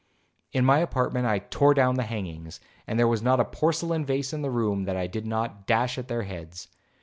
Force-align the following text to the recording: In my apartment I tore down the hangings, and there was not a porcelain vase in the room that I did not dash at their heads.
In 0.51 0.65
my 0.65 0.79
apartment 0.79 1.27
I 1.27 1.37
tore 1.37 1.75
down 1.75 1.93
the 1.93 2.01
hangings, 2.01 2.59
and 2.87 2.97
there 2.97 3.07
was 3.07 3.21
not 3.21 3.39
a 3.39 3.45
porcelain 3.45 4.03
vase 4.03 4.33
in 4.33 4.41
the 4.41 4.49
room 4.49 4.85
that 4.85 4.97
I 4.97 5.05
did 5.05 5.27
not 5.27 5.67
dash 5.67 5.99
at 5.99 6.07
their 6.07 6.23
heads. 6.23 6.69